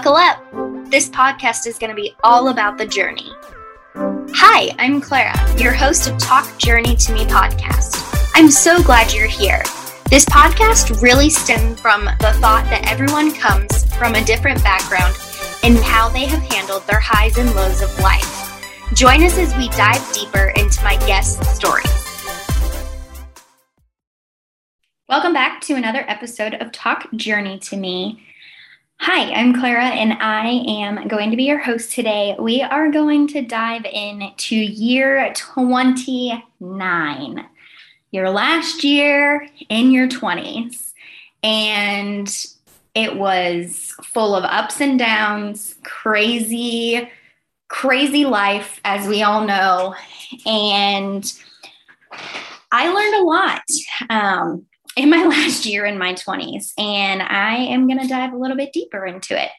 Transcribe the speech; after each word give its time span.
Buckle 0.00 0.16
up! 0.16 0.90
This 0.90 1.10
podcast 1.10 1.66
is 1.66 1.76
going 1.78 1.90
to 1.90 1.94
be 1.94 2.16
all 2.24 2.48
about 2.48 2.78
the 2.78 2.86
journey. 2.86 3.30
Hi, 3.94 4.74
I'm 4.78 4.98
Clara, 4.98 5.34
your 5.58 5.74
host 5.74 6.08
of 6.08 6.16
Talk 6.16 6.56
Journey 6.56 6.96
to 6.96 7.12
Me 7.12 7.26
podcast. 7.26 8.02
I'm 8.34 8.50
so 8.50 8.82
glad 8.82 9.12
you're 9.12 9.26
here. 9.26 9.62
This 10.08 10.24
podcast 10.24 11.02
really 11.02 11.28
stemmed 11.28 11.78
from 11.80 12.06
the 12.06 12.32
thought 12.40 12.64
that 12.70 12.90
everyone 12.90 13.34
comes 13.34 13.84
from 13.96 14.14
a 14.14 14.24
different 14.24 14.62
background 14.62 15.14
and 15.62 15.76
how 15.76 16.08
they 16.08 16.24
have 16.24 16.50
handled 16.50 16.86
their 16.86 16.98
highs 16.98 17.36
and 17.36 17.54
lows 17.54 17.82
of 17.82 18.00
life. 18.00 18.64
Join 18.94 19.22
us 19.22 19.36
as 19.36 19.54
we 19.58 19.68
dive 19.68 20.14
deeper 20.14 20.54
into 20.56 20.82
my 20.82 20.96
guest's 21.06 21.46
story. 21.50 21.84
Welcome 25.10 25.34
back 25.34 25.60
to 25.62 25.74
another 25.74 26.06
episode 26.08 26.54
of 26.54 26.72
Talk 26.72 27.06
Journey 27.16 27.58
to 27.58 27.76
Me. 27.76 28.24
Hi, 29.02 29.32
I'm 29.32 29.58
Clara, 29.58 29.86
and 29.86 30.12
I 30.20 30.62
am 30.68 31.08
going 31.08 31.30
to 31.30 31.36
be 31.36 31.44
your 31.44 31.58
host 31.58 31.90
today. 31.90 32.36
We 32.38 32.60
are 32.60 32.90
going 32.90 33.28
to 33.28 33.40
dive 33.40 33.86
into 33.86 34.54
year 34.54 35.32
29, 35.34 37.46
your 38.10 38.28
last 38.28 38.84
year 38.84 39.48
in 39.70 39.90
your 39.90 40.06
20s. 40.06 40.92
And 41.42 42.46
it 42.94 43.16
was 43.16 43.94
full 44.04 44.36
of 44.36 44.44
ups 44.44 44.82
and 44.82 44.98
downs, 44.98 45.76
crazy, 45.82 47.08
crazy 47.68 48.26
life, 48.26 48.82
as 48.84 49.08
we 49.08 49.22
all 49.22 49.46
know. 49.46 49.94
And 50.44 51.32
I 52.70 52.92
learned 52.92 53.14
a 53.14 53.24
lot. 53.24 53.62
Um, 54.10 54.66
in 55.00 55.10
my 55.10 55.24
last 55.28 55.66
year 55.66 55.84
in 55.84 55.98
my 55.98 56.14
20s, 56.14 56.72
and 56.78 57.22
I 57.22 57.56
am 57.56 57.86
going 57.86 58.00
to 58.00 58.08
dive 58.08 58.32
a 58.32 58.38
little 58.38 58.56
bit 58.56 58.72
deeper 58.72 59.06
into 59.06 59.40
it. 59.40 59.50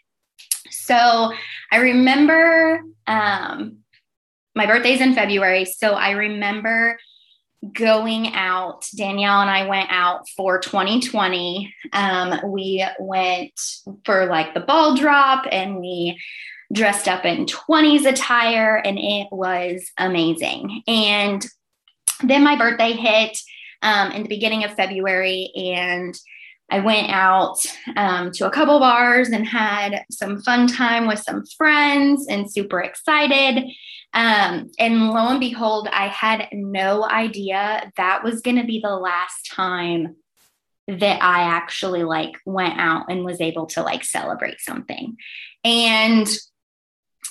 So 0.70 1.32
I 1.72 1.78
remember 1.78 2.82
um, 3.08 3.78
my 4.56 4.66
birthday's 4.66 5.02
in 5.02 5.16
February, 5.16 5.66
so 5.66 5.94
I 5.94 6.12
remember 6.12 6.98
going 7.74 8.34
out. 8.34 8.88
Danielle 8.96 9.42
and 9.42 9.50
I 9.50 9.68
went 9.68 9.90
out 9.92 10.28
for 10.36 10.60
2020. 10.60 11.74
Um, 11.94 12.40
we 12.52 12.86
went 13.00 13.52
for 14.04 14.26
like 14.26 14.54
the 14.54 14.62
ball 14.62 14.96
drop 14.96 15.46
and 15.52 15.80
we 15.80 16.20
dressed 16.74 17.08
up 17.08 17.26
in 17.26 17.46
20s 17.46 18.06
attire, 18.06 18.78
and 18.78 18.98
it 18.98 19.28
was 19.32 19.92
amazing. 19.98 20.84
And 20.88 21.46
then 22.24 22.44
my 22.44 22.56
birthday 22.56 22.94
hit 22.94 23.38
um, 23.82 24.12
in 24.12 24.24
the 24.24 24.30
beginning 24.30 24.64
of 24.64 24.74
February. 24.74 25.52
And 25.56 26.18
I 26.70 26.80
went 26.80 27.10
out 27.10 27.58
um, 27.98 28.32
to 28.32 28.48
a 28.48 28.52
couple 28.52 28.80
bars 28.80 29.30
and 29.30 29.46
had 29.46 30.06
some 30.10 30.42
fun 30.42 30.68
time 30.68 31.08
with 31.08 31.20
some 31.20 31.46
friends 31.58 32.28
and 32.28 32.52
super 32.52 32.80
excited. 32.80 33.66
Um, 34.14 34.72
and 34.80 35.10
lo 35.10 35.28
and 35.30 35.40
behold, 35.40 35.88
I 35.92 36.08
had 36.08 36.48
no 36.52 37.04
idea 37.04 37.92
that 37.98 38.24
was 38.24 38.42
going 38.42 38.58
to 38.58 38.66
be 38.66 38.80
the 38.82 38.96
last 38.96 39.50
time 39.52 40.16
that 40.88 41.22
I 41.22 41.44
actually 41.44 42.04
like 42.04 42.38
went 42.46 42.80
out 42.80 43.06
and 43.10 43.24
was 43.24 43.40
able 43.40 43.68
to 43.68 43.84
like 43.84 44.04
celebrate 44.04 44.60
something. 44.60 45.16
And 45.64 46.28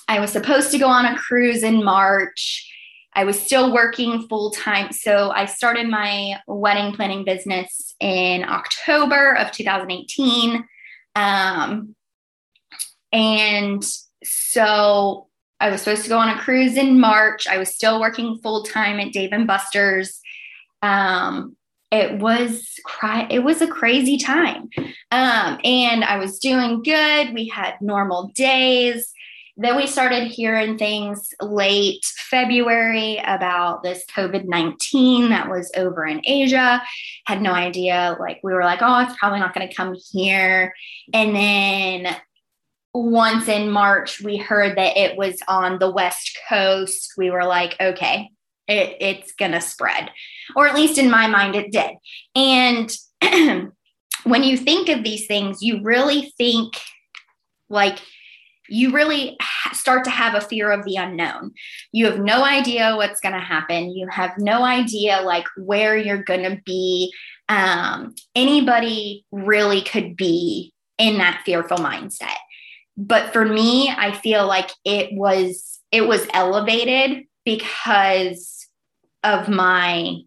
I 0.08 0.20
was 0.20 0.32
supposed 0.32 0.70
to 0.72 0.78
go 0.78 0.88
on 0.88 1.04
a 1.04 1.16
cruise 1.16 1.62
in 1.62 1.84
March 1.84 2.69
I 3.14 3.24
was 3.24 3.40
still 3.40 3.72
working 3.72 4.26
full 4.28 4.50
time. 4.50 4.92
So 4.92 5.30
I 5.30 5.46
started 5.46 5.88
my 5.88 6.36
wedding 6.46 6.94
planning 6.94 7.24
business 7.24 7.94
in 8.00 8.44
October 8.44 9.36
of 9.36 9.50
2018. 9.50 10.64
Um, 11.16 11.94
and 13.12 13.84
so 14.22 15.26
I 15.58 15.70
was 15.70 15.82
supposed 15.82 16.04
to 16.04 16.08
go 16.08 16.18
on 16.18 16.28
a 16.28 16.38
cruise 16.38 16.76
in 16.76 17.00
March. 17.00 17.46
I 17.48 17.58
was 17.58 17.74
still 17.74 18.00
working 18.00 18.38
full 18.42 18.62
time 18.62 19.00
at 19.00 19.12
Dave 19.12 19.32
and 19.32 19.46
Buster's. 19.46 20.20
Um, 20.82 21.56
it 21.90 22.20
was 22.20 22.78
cry 22.84 23.26
it 23.30 23.40
was 23.40 23.60
a 23.60 23.66
crazy 23.66 24.16
time 24.16 24.68
um, 25.10 25.58
and 25.64 26.04
i 26.04 26.16
was 26.18 26.38
doing 26.38 26.82
good 26.82 27.34
we 27.34 27.48
had 27.48 27.74
normal 27.80 28.28
days 28.34 29.12
then 29.60 29.76
we 29.76 29.86
started 29.86 30.28
hearing 30.28 30.78
things 30.78 31.34
late 31.40 32.02
February 32.30 33.18
about 33.18 33.82
this 33.82 34.04
COVID 34.06 34.46
19 34.46 35.28
that 35.28 35.50
was 35.50 35.70
over 35.76 36.06
in 36.06 36.22
Asia. 36.24 36.82
Had 37.26 37.42
no 37.42 37.52
idea. 37.52 38.16
Like, 38.18 38.40
we 38.42 38.54
were 38.54 38.64
like, 38.64 38.78
oh, 38.80 39.00
it's 39.00 39.18
probably 39.18 39.38
not 39.38 39.54
going 39.54 39.68
to 39.68 39.74
come 39.74 39.94
here. 40.12 40.72
And 41.12 41.36
then 41.36 42.16
once 42.94 43.48
in 43.48 43.70
March, 43.70 44.22
we 44.22 44.38
heard 44.38 44.78
that 44.78 44.96
it 44.96 45.18
was 45.18 45.38
on 45.46 45.78
the 45.78 45.90
West 45.90 46.38
Coast. 46.48 47.12
We 47.18 47.30
were 47.30 47.44
like, 47.44 47.76
okay, 47.78 48.30
it, 48.66 48.96
it's 49.00 49.32
going 49.32 49.52
to 49.52 49.60
spread. 49.60 50.10
Or 50.56 50.68
at 50.68 50.74
least 50.74 50.96
in 50.96 51.10
my 51.10 51.26
mind, 51.26 51.54
it 51.54 51.70
did. 51.70 51.90
And 52.34 52.90
when 54.24 54.42
you 54.42 54.56
think 54.56 54.88
of 54.88 55.04
these 55.04 55.26
things, 55.26 55.62
you 55.62 55.82
really 55.82 56.32
think 56.38 56.74
like, 57.68 57.98
you 58.70 58.92
really 58.92 59.36
start 59.72 60.04
to 60.04 60.10
have 60.10 60.34
a 60.34 60.40
fear 60.40 60.70
of 60.70 60.84
the 60.84 60.96
unknown. 60.96 61.52
You 61.92 62.06
have 62.06 62.20
no 62.20 62.44
idea 62.44 62.96
what's 62.96 63.20
going 63.20 63.34
to 63.34 63.40
happen. 63.40 63.90
You 63.90 64.08
have 64.08 64.32
no 64.38 64.64
idea 64.64 65.20
like 65.22 65.46
where 65.56 65.96
you're 65.96 66.22
going 66.22 66.42
to 66.42 66.60
be. 66.64 67.12
Um, 67.48 68.14
anybody 68.34 69.24
really 69.32 69.82
could 69.82 70.16
be 70.16 70.72
in 70.98 71.18
that 71.18 71.42
fearful 71.44 71.78
mindset. 71.78 72.36
But 72.96 73.32
for 73.32 73.44
me, 73.44 73.90
I 73.90 74.12
feel 74.12 74.46
like 74.46 74.70
it 74.84 75.10
was 75.12 75.80
it 75.90 76.06
was 76.06 76.26
elevated 76.32 77.24
because 77.44 78.68
of 79.24 79.48
my 79.48 80.18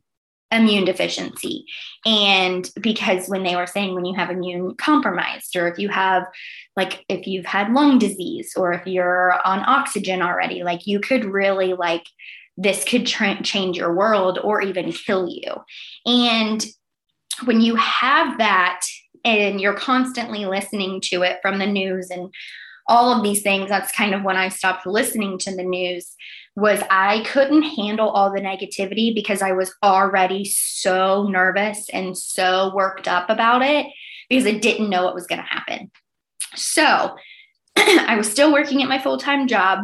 immune 0.53 0.85
deficiency. 0.85 1.65
And 2.05 2.69
because 2.81 3.27
when 3.27 3.43
they 3.43 3.55
were 3.55 3.67
saying 3.67 3.95
when 3.95 4.05
you 4.05 4.15
have 4.15 4.29
immune 4.29 4.75
compromised, 4.75 5.55
or 5.55 5.67
if 5.67 5.77
you 5.77 5.89
have, 5.89 6.23
like, 6.75 7.03
if 7.09 7.27
you've 7.27 7.45
had 7.45 7.73
lung 7.73 7.99
disease, 7.99 8.53
or 8.55 8.73
if 8.73 8.85
you're 8.85 9.39
on 9.45 9.63
oxygen 9.67 10.21
already, 10.21 10.63
like, 10.63 10.85
you 10.85 10.99
could 10.99 11.25
really, 11.25 11.73
like, 11.73 12.05
this 12.55 12.83
could 12.83 13.07
tra- 13.07 13.41
change 13.41 13.77
your 13.77 13.93
world 13.93 14.39
or 14.43 14.61
even 14.61 14.91
kill 14.91 15.27
you. 15.27 15.53
And 16.05 16.63
when 17.45 17.61
you 17.61 17.75
have 17.75 18.37
that 18.37 18.81
and 19.25 19.59
you're 19.59 19.73
constantly 19.73 20.45
listening 20.45 21.01
to 21.01 21.23
it 21.23 21.39
from 21.41 21.57
the 21.57 21.65
news 21.65 22.09
and 22.11 22.31
all 22.87 23.15
of 23.15 23.23
these 23.23 23.41
things, 23.41 23.69
that's 23.69 23.91
kind 23.91 24.13
of 24.13 24.23
when 24.23 24.35
I 24.35 24.49
stopped 24.49 24.85
listening 24.85 25.37
to 25.39 25.55
the 25.55 25.63
news 25.63 26.11
was 26.55 26.81
I 26.89 27.23
couldn't 27.23 27.63
handle 27.63 28.09
all 28.09 28.31
the 28.31 28.41
negativity 28.41 29.13
because 29.13 29.41
I 29.41 29.53
was 29.53 29.73
already 29.81 30.45
so 30.45 31.23
nervous 31.23 31.89
and 31.89 32.17
so 32.17 32.71
worked 32.75 33.07
up 33.07 33.29
about 33.29 33.63
it 33.63 33.87
because 34.29 34.45
I 34.45 34.53
didn't 34.53 34.89
know 34.89 35.03
what 35.03 35.15
was 35.15 35.27
going 35.27 35.41
to 35.41 35.47
happen. 35.47 35.91
So 36.55 37.15
I 37.75 38.15
was 38.17 38.29
still 38.29 38.53
working 38.53 38.83
at 38.83 38.89
my 38.89 38.99
full 38.99 39.17
time 39.17 39.47
job. 39.47 39.79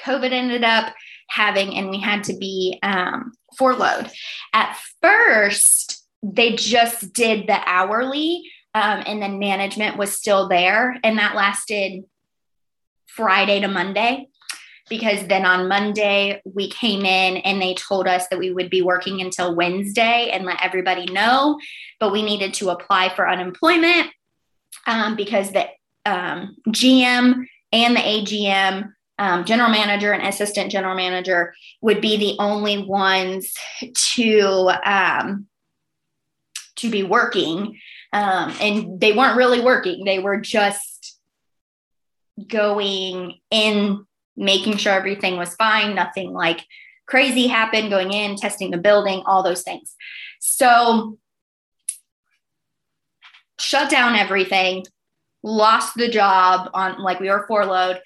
COVID 0.00 0.30
ended 0.30 0.62
up 0.62 0.94
having, 1.28 1.74
and 1.74 1.90
we 1.90 1.98
had 1.98 2.24
to 2.24 2.36
be 2.36 2.78
um, 2.82 3.32
furloughed. 3.58 4.10
At 4.52 4.78
first, 5.02 6.04
they 6.22 6.54
just 6.54 7.12
did 7.12 7.48
the 7.48 7.58
hourly, 7.66 8.44
um, 8.74 9.02
and 9.06 9.20
then 9.20 9.40
management 9.40 9.96
was 9.96 10.12
still 10.12 10.48
there, 10.48 10.96
and 11.02 11.18
that 11.18 11.34
lasted 11.34 12.04
Friday 13.06 13.60
to 13.60 13.68
Monday 13.68 14.28
because 14.88 15.26
then 15.26 15.44
on 15.44 15.68
Monday 15.68 16.40
we 16.44 16.70
came 16.70 17.04
in 17.04 17.38
and 17.38 17.60
they 17.60 17.74
told 17.74 18.06
us 18.06 18.28
that 18.28 18.38
we 18.38 18.52
would 18.52 18.70
be 18.70 18.82
working 18.82 19.20
until 19.20 19.54
Wednesday 19.54 20.30
and 20.32 20.44
let 20.44 20.62
everybody 20.62 21.06
know, 21.06 21.58
but 21.98 22.12
we 22.12 22.22
needed 22.22 22.54
to 22.54 22.70
apply 22.70 23.14
for 23.14 23.28
unemployment 23.28 24.10
um, 24.86 25.16
because 25.16 25.50
the 25.50 25.66
um, 26.04 26.56
GM 26.68 27.46
and 27.72 27.96
the 27.96 28.00
AGM, 28.00 28.92
um, 29.18 29.44
general 29.44 29.70
manager 29.70 30.12
and 30.12 30.26
assistant 30.26 30.70
general 30.70 30.94
manager, 30.94 31.52
would 31.80 32.00
be 32.00 32.16
the 32.16 32.36
only 32.38 32.78
ones 32.78 33.54
to 34.14 34.70
um, 34.84 35.46
to 36.76 36.90
be 36.90 37.02
working, 37.02 37.78
um, 38.12 38.54
and 38.60 39.00
they 39.00 39.12
weren't 39.12 39.36
really 39.36 39.60
working; 39.60 40.04
they 40.04 40.18
were 40.18 40.38
just 40.38 41.18
going 42.46 43.34
in 43.50 44.06
making 44.36 44.76
sure 44.76 44.92
everything 44.92 45.36
was 45.36 45.54
fine, 45.54 45.94
nothing 45.94 46.32
like 46.32 46.60
crazy 47.06 47.46
happened 47.46 47.90
going 47.90 48.12
in, 48.12 48.36
testing 48.36 48.70
the 48.70 48.78
building, 48.78 49.22
all 49.26 49.42
those 49.42 49.62
things. 49.62 49.94
So, 50.40 51.18
shut 53.58 53.90
down 53.90 54.16
everything, 54.16 54.84
lost 55.42 55.94
the 55.96 56.08
job 56.08 56.70
on 56.74 57.02
like 57.02 57.20
we 57.20 57.30
were 57.30 57.46
furloughed. 57.48 58.00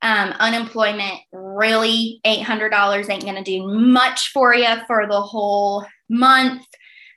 Um, 0.00 0.32
unemployment 0.38 1.20
really 1.32 2.20
$800 2.24 3.10
ain't 3.10 3.22
going 3.24 3.34
to 3.34 3.42
do 3.42 3.66
much 3.66 4.30
for 4.32 4.54
you 4.54 4.72
for 4.86 5.08
the 5.08 5.20
whole 5.20 5.84
month, 6.08 6.64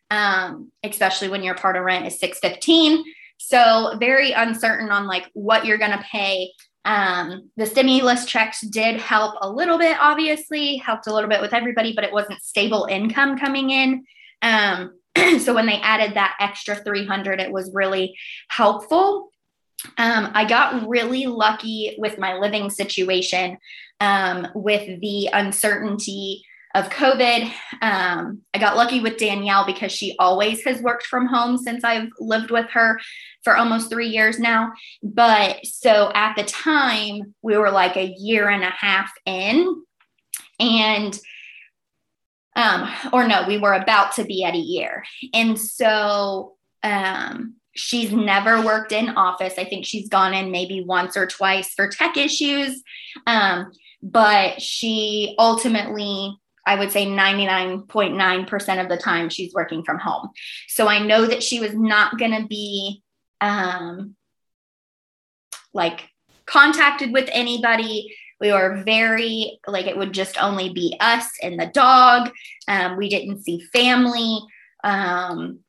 um, 0.10 0.72
especially 0.84 1.30
when 1.30 1.44
your 1.44 1.54
part 1.54 1.78
of 1.78 1.84
rent 1.84 2.08
is 2.08 2.20
615 2.20 3.04
So 3.38 3.98
very 4.00 4.32
uncertain 4.32 4.90
on 4.90 5.06
like 5.06 5.30
what 5.34 5.66
you're 5.66 5.78
going 5.78 5.92
to 5.92 6.04
pay. 6.12 6.52
Um, 6.84 7.52
the 7.58 7.66
stimulus 7.66 8.26
checks 8.26 8.62
did 8.62 9.00
help 9.00 9.36
a 9.42 9.50
little 9.50 9.78
bit, 9.78 9.98
obviously, 10.00 10.78
helped 10.78 11.08
a 11.08 11.14
little 11.14 11.30
bit 11.30 11.42
with 11.42 11.54
everybody, 11.54 11.94
but 11.94 12.04
it 12.04 12.12
wasn't 12.12 12.42
stable 12.42 12.88
income 12.90 13.38
coming 13.38 13.70
in. 13.70 14.06
Um, 14.42 14.94
so 15.40 15.54
when 15.54 15.68
they 15.68 15.80
added 15.82 16.16
that 16.16 16.36
extra 16.40 16.76
300, 16.76 17.40
it 17.40 17.52
was 17.52 17.72
really 17.74 18.18
helpful. 18.50 19.30
Um, 19.98 20.32
I 20.34 20.46
got 20.46 20.88
really 20.88 21.26
lucky 21.26 21.96
with 21.98 22.18
my 22.18 22.38
living 22.38 22.70
situation 22.70 23.58
um, 24.00 24.48
with 24.54 25.02
the 25.02 25.30
uncertainty 25.34 26.44
of 26.74 26.90
COVID. 26.90 27.52
Um, 27.82 28.42
I 28.54 28.60
got 28.60 28.78
lucky 28.78 29.02
with 29.02 29.18
Danielle 29.18 29.66
because 29.66 29.92
she 29.92 30.16
always 30.20 30.64
has 30.64 30.82
worked 30.82 31.06
from 31.06 31.28
home 31.28 31.58
since 31.58 31.84
I've 31.84 32.10
lived 32.20 32.52
with 32.52 32.70
her 32.72 33.00
for 33.44 33.58
almost 33.58 33.90
three 33.90 34.08
years 34.08 34.40
now. 34.40 34.72
But 35.04 35.66
so 35.66 36.12
at 36.14 36.36
the 36.36 36.44
time, 36.44 37.36
we 37.42 37.58
were 37.58 37.72
like 37.72 37.98
a 37.98 38.16
year 38.18 38.50
and 38.50 38.64
a 38.64 38.70
half 38.70 39.12
in. 39.26 39.84
And 40.60 41.20
um, 42.56 42.90
or 43.14 43.28
no, 43.28 43.46
we 43.48 43.58
were 43.58 43.74
about 43.74 44.14
to 44.16 44.26
be 44.26 44.44
at 44.44 44.56
a 44.56 44.60
year. 44.60 45.04
And 45.34 45.58
so 45.58 46.56
um, 46.84 47.56
she's 47.74 48.12
never 48.12 48.62
worked 48.62 48.92
in 48.92 49.10
office. 49.10 49.54
I 49.58 49.64
think 49.64 49.86
she's 49.86 50.10
gone 50.10 50.34
in 50.34 50.52
maybe 50.52 50.84
once 50.84 51.16
or 51.16 51.26
twice 51.26 51.74
for 51.74 51.88
tech 51.88 52.18
issues. 52.18 52.84
Um, 53.26 53.72
but 54.04 54.62
she 54.62 55.36
ultimately 55.38 56.38
I 56.66 56.76
would 56.76 56.92
say 56.92 57.06
99.9% 57.06 58.82
of 58.82 58.90
the 58.90 58.98
time 58.98 59.30
she's 59.30 59.54
working 59.54 59.84
from 59.84 60.00
home. 60.00 60.30
So 60.68 60.88
I 60.88 61.00
know 61.00 61.26
that 61.26 61.44
she 61.44 61.60
was 61.60 61.74
not 61.74 62.18
going 62.18 62.40
to 62.40 62.48
be 62.48 63.02
um, 63.40 64.16
like 65.74 66.08
contacted 66.46 67.12
with 67.12 67.30
anybody. 67.32 68.16
We 68.40 68.52
were 68.52 68.84
very, 68.86 69.60
like, 69.68 69.88
it 69.88 69.98
would 69.98 70.14
just 70.14 70.42
only 70.42 70.70
be 70.70 70.96
us 71.00 71.28
and 71.42 71.60
the 71.60 71.68
dog. 71.68 72.32
Um, 72.68 72.98
we 72.98 73.10
didn't 73.10 73.44
see 73.44 73.62
family. 73.74 74.40
Um, 74.84 75.60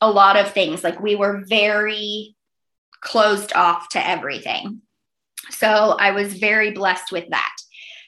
a 0.00 0.10
lot 0.10 0.36
of 0.36 0.52
things. 0.52 0.84
Like, 0.84 1.00
we 1.00 1.16
were 1.16 1.44
very 1.48 2.36
closed 3.00 3.52
off 3.54 3.88
to 3.90 4.06
everything. 4.06 4.82
So 5.50 5.96
I 5.98 6.10
was 6.10 6.34
very 6.34 6.72
blessed 6.72 7.12
with 7.12 7.28
that. 7.30 7.52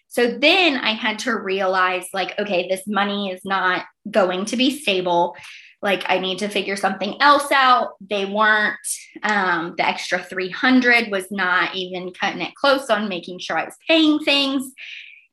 So 0.09 0.39
then 0.39 0.77
I 0.77 0.93
had 0.93 1.21
to 1.21 1.37
realize, 1.37 2.07
like, 2.13 2.39
okay, 2.39 2.67
this 2.69 2.87
money 2.87 3.31
is 3.31 3.43
not 3.45 3.85
going 4.11 4.47
to 4.47 4.57
be 4.57 4.79
stable. 4.79 5.37
Like, 5.83 6.05
I 6.09 6.19
need 6.19 6.39
to 6.39 6.49
figure 6.49 6.77
something 6.77 7.21
else 7.21 7.53
out. 7.53 7.91
They 8.01 8.25
weren't, 8.25 8.77
um, 9.23 9.75
the 9.77 9.87
extra 9.87 10.21
300 10.21 11.11
was 11.11 11.31
not 11.31 11.75
even 11.75 12.13
cutting 12.13 12.41
it 12.41 12.55
close 12.55 12.91
on 12.91 13.09
making 13.09 13.39
sure 13.39 13.59
I 13.59 13.67
was 13.67 13.77
paying 13.87 14.19
things. 14.21 14.73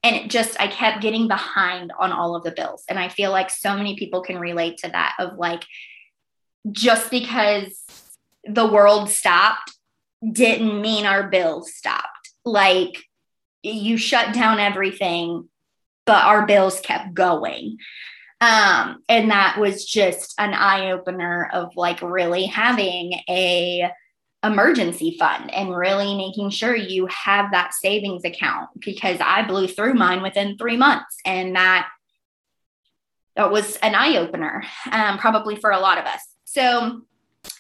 And 0.04 0.16
it 0.16 0.30
just, 0.30 0.60
I 0.60 0.68
kept 0.68 1.02
getting 1.02 1.28
behind 1.28 1.92
on 1.98 2.12
all 2.12 2.36
of 2.36 2.44
the 2.44 2.52
bills. 2.52 2.84
And 2.88 3.00
I 3.00 3.10
feel 3.10 3.32
like 3.32 3.50
so 3.50 3.76
many 3.76 3.96
people 3.96 4.22
can 4.22 4.38
relate 4.38 4.78
to 4.80 4.90
that 4.90 5.16
of 5.18 5.38
like, 5.38 5.64
just 6.72 7.10
because 7.10 7.82
the 8.44 8.68
world 8.68 9.10
stopped 9.10 9.74
didn't 10.32 10.82
mean 10.82 11.06
our 11.06 11.28
bills 11.28 11.74
stopped. 11.74 12.34
Like, 12.44 13.04
you 13.72 13.98
shut 13.98 14.34
down 14.34 14.60
everything, 14.60 15.50
but 16.06 16.24
our 16.24 16.46
bills 16.46 16.80
kept 16.82 17.14
going. 17.14 17.78
Um, 18.42 19.02
and 19.08 19.32
that 19.32 19.58
was 19.60 19.86
just 19.86 20.34
an 20.38 20.54
eye 20.54 20.92
opener 20.92 21.50
of 21.54 21.76
like 21.76 22.02
really 22.02 22.46
having 22.46 23.14
a 23.30 23.90
emergency 24.44 25.16
fund 25.18 25.52
and 25.52 25.76
really 25.76 26.16
making 26.16 26.52
sure 26.52 26.76
you 26.76 27.08
have 27.08 27.52
that 27.52 27.74
savings 27.74 28.24
account 28.24 28.70
because 28.80 29.18
I 29.20 29.42
blew 29.48 29.68
through 29.68 29.96
mine 29.96 30.22
within 30.22 30.58
three 30.58 30.78
months 30.78 31.18
and 31.26 31.56
that 31.56 31.88
that 33.36 33.52
was 33.52 33.76
an 33.78 33.96
eye 33.96 34.18
opener 34.18 34.64
um, 34.92 35.18
probably 35.18 35.56
for 35.56 35.72
a 35.72 35.80
lot 35.80 35.98
of 35.98 36.06
us. 36.06 36.22
So 36.44 37.02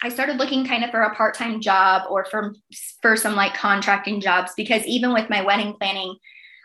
I 0.03 0.09
started 0.09 0.37
looking 0.37 0.65
kind 0.65 0.83
of 0.83 0.91
for 0.91 1.01
a 1.01 1.15
part-time 1.15 1.61
job 1.61 2.03
or 2.09 2.25
for 2.25 2.55
for 3.01 3.17
some 3.17 3.35
like 3.35 3.53
contracting 3.53 4.21
jobs 4.21 4.51
because 4.55 4.85
even 4.85 5.13
with 5.13 5.29
my 5.29 5.41
wedding 5.41 5.73
planning, 5.73 6.15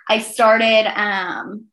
I 0.09 0.19
started 0.19 0.87
um 0.95 1.67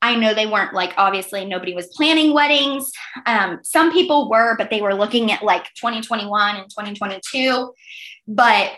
I 0.00 0.14
know 0.14 0.32
they 0.32 0.46
weren't 0.46 0.74
like 0.74 0.94
obviously 0.96 1.44
nobody 1.44 1.74
was 1.74 1.88
planning 1.88 2.32
weddings. 2.32 2.90
Um, 3.26 3.58
some 3.62 3.92
people 3.92 4.30
were, 4.30 4.56
but 4.56 4.70
they 4.70 4.80
were 4.80 4.94
looking 4.94 5.32
at 5.32 5.42
like 5.42 5.64
2021 5.74 6.56
and 6.56 6.70
2022. 6.70 7.72
But 8.28 8.72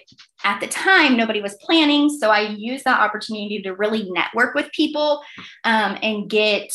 at 0.44 0.60
the 0.60 0.66
time, 0.66 1.16
nobody 1.16 1.42
was 1.42 1.56
planning. 1.60 2.08
So 2.08 2.30
I 2.30 2.40
used 2.40 2.84
that 2.84 3.00
opportunity 3.00 3.60
to 3.62 3.72
really 3.72 4.10
network 4.10 4.54
with 4.54 4.72
people 4.72 5.22
um, 5.64 5.98
and 6.02 6.30
get 6.30 6.72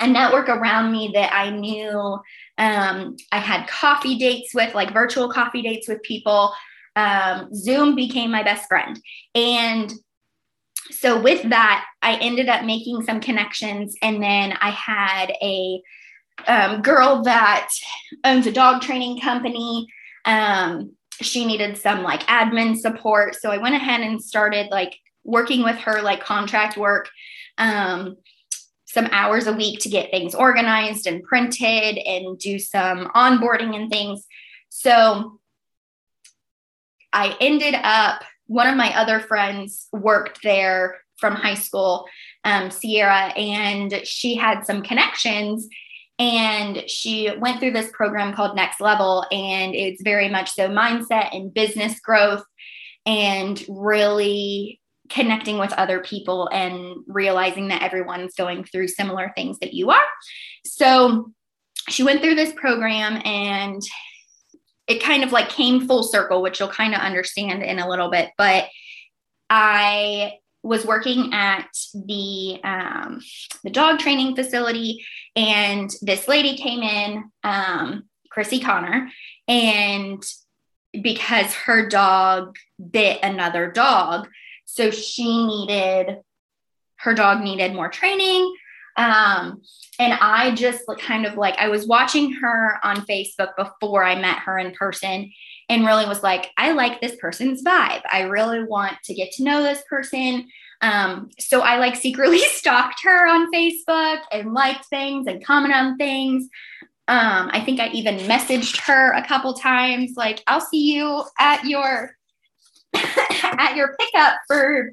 a 0.00 0.06
network 0.08 0.48
around 0.48 0.90
me 0.90 1.12
that 1.14 1.32
I 1.32 1.50
knew 1.50 2.18
um, 2.58 3.16
I 3.32 3.38
had 3.38 3.68
coffee 3.68 4.16
dates 4.18 4.54
with, 4.54 4.74
like 4.74 4.92
virtual 4.92 5.28
coffee 5.30 5.62
dates 5.62 5.88
with 5.88 6.02
people. 6.02 6.52
Um, 6.96 7.52
Zoom 7.54 7.94
became 7.94 8.30
my 8.30 8.42
best 8.42 8.68
friend. 8.68 8.98
And 9.34 9.92
so 10.90 11.20
with 11.20 11.48
that, 11.50 11.84
I 12.02 12.16
ended 12.16 12.48
up 12.48 12.64
making 12.64 13.02
some 13.02 13.20
connections. 13.20 13.96
And 14.02 14.22
then 14.22 14.52
I 14.60 14.70
had 14.70 15.32
a 15.42 15.80
um, 16.46 16.82
girl 16.82 17.22
that 17.22 17.70
owns 18.24 18.46
a 18.46 18.52
dog 18.52 18.82
training 18.82 19.20
company. 19.20 19.86
Um, 20.24 20.92
she 21.20 21.44
needed 21.44 21.76
some 21.78 22.02
like 22.02 22.22
admin 22.24 22.76
support. 22.76 23.36
So 23.36 23.50
I 23.50 23.58
went 23.58 23.74
ahead 23.74 24.00
and 24.00 24.22
started 24.22 24.68
like 24.70 24.96
working 25.24 25.62
with 25.62 25.76
her, 25.76 26.02
like 26.02 26.22
contract 26.22 26.76
work. 26.76 27.08
Um, 27.58 28.16
some 28.94 29.08
hours 29.10 29.48
a 29.48 29.52
week 29.52 29.80
to 29.80 29.88
get 29.88 30.10
things 30.10 30.34
organized 30.34 31.08
and 31.08 31.24
printed 31.24 31.98
and 31.98 32.38
do 32.38 32.60
some 32.60 33.08
onboarding 33.08 33.74
and 33.74 33.90
things. 33.90 34.24
So 34.68 35.40
I 37.12 37.36
ended 37.40 37.74
up, 37.82 38.22
one 38.46 38.68
of 38.68 38.76
my 38.76 38.96
other 38.96 39.18
friends 39.18 39.88
worked 39.92 40.42
there 40.42 41.00
from 41.18 41.34
high 41.34 41.54
school, 41.54 42.06
um, 42.44 42.70
Sierra, 42.70 43.32
and 43.36 44.00
she 44.04 44.36
had 44.36 44.64
some 44.64 44.82
connections. 44.82 45.68
And 46.20 46.88
she 46.88 47.30
went 47.36 47.58
through 47.58 47.72
this 47.72 47.90
program 47.92 48.34
called 48.34 48.54
Next 48.54 48.80
Level, 48.80 49.26
and 49.32 49.74
it's 49.74 50.02
very 50.02 50.28
much 50.28 50.52
so 50.52 50.68
mindset 50.68 51.34
and 51.36 51.52
business 51.52 51.98
growth 51.98 52.44
and 53.04 53.62
really 53.68 54.80
connecting 55.10 55.58
with 55.58 55.72
other 55.74 56.00
people 56.00 56.48
and 56.48 56.96
realizing 57.06 57.68
that 57.68 57.82
everyone's 57.82 58.34
going 58.34 58.64
through 58.64 58.88
similar 58.88 59.32
things 59.34 59.58
that 59.58 59.74
you 59.74 59.90
are. 59.90 60.04
So 60.64 61.30
she 61.88 62.02
went 62.02 62.22
through 62.22 62.36
this 62.36 62.52
program 62.52 63.20
and 63.24 63.82
it 64.86 65.02
kind 65.02 65.24
of 65.24 65.32
like 65.32 65.48
came 65.48 65.86
full 65.86 66.02
circle, 66.02 66.42
which 66.42 66.60
you'll 66.60 66.68
kind 66.68 66.94
of 66.94 67.00
understand 67.00 67.62
in 67.62 67.78
a 67.78 67.88
little 67.88 68.10
bit. 68.10 68.30
But 68.36 68.68
I 69.48 70.34
was 70.62 70.86
working 70.86 71.32
at 71.32 71.68
the 71.94 72.58
um, 72.64 73.20
the 73.62 73.70
dog 73.70 73.98
training 73.98 74.34
facility, 74.34 75.04
and 75.36 75.90
this 76.00 76.26
lady 76.26 76.56
came 76.56 76.82
in, 76.82 77.24
um, 77.42 78.04
Chrissy 78.30 78.60
Connor, 78.60 79.10
and 79.46 80.22
because 81.02 81.52
her 81.54 81.88
dog 81.88 82.56
bit 82.90 83.20
another 83.22 83.70
dog, 83.70 84.28
so 84.64 84.90
she 84.90 85.46
needed, 85.46 86.20
her 86.96 87.14
dog 87.14 87.42
needed 87.42 87.74
more 87.74 87.88
training. 87.88 88.54
Um, 88.96 89.62
and 89.98 90.12
I 90.14 90.54
just 90.54 90.82
kind 91.00 91.26
of 91.26 91.36
like, 91.36 91.56
I 91.58 91.68
was 91.68 91.86
watching 91.86 92.32
her 92.34 92.78
on 92.82 93.06
Facebook 93.06 93.56
before 93.56 94.04
I 94.04 94.14
met 94.20 94.38
her 94.38 94.58
in 94.58 94.72
person 94.72 95.32
and 95.68 95.86
really 95.86 96.06
was 96.06 96.22
like, 96.22 96.50
I 96.56 96.72
like 96.72 97.00
this 97.00 97.16
person's 97.16 97.64
vibe. 97.64 98.02
I 98.10 98.22
really 98.22 98.64
want 98.64 98.96
to 99.04 99.14
get 99.14 99.32
to 99.32 99.44
know 99.44 99.62
this 99.62 99.82
person. 99.88 100.48
Um, 100.80 101.30
so 101.38 101.60
I 101.60 101.78
like 101.78 101.96
secretly 101.96 102.38
stalked 102.52 103.00
her 103.04 103.26
on 103.26 103.50
Facebook 103.52 104.20
and 104.30 104.52
liked 104.52 104.86
things 104.86 105.26
and 105.26 105.44
commented 105.44 105.76
on 105.76 105.96
things. 105.96 106.48
Um, 107.06 107.50
I 107.52 107.60
think 107.64 107.80
I 107.80 107.88
even 107.88 108.16
messaged 108.18 108.80
her 108.86 109.12
a 109.12 109.26
couple 109.26 109.52
times, 109.54 110.12
like, 110.16 110.42
I'll 110.46 110.60
see 110.60 110.94
you 110.94 111.22
at 111.38 111.64
your 111.64 112.16
at 113.58 113.76
your 113.76 113.96
pickup 113.98 114.38
for 114.46 114.92